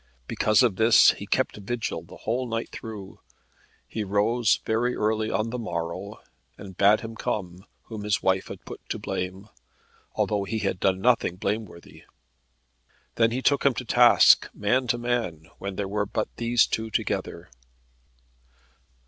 [0.27, 3.19] Because of this he kept vigil the whole night through.
[3.87, 6.19] He rose very early on the morrow,
[6.57, 9.47] and bade him come whom his wife had put to blame,
[10.15, 12.05] although he had done nothing blameworthy.
[13.13, 16.89] Then he took him to task, man to man, when there were but these two
[16.89, 17.51] together.